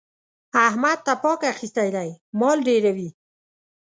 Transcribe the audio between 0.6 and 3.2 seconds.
احمد تپاک اخيستی دی؛ مال ډېروي.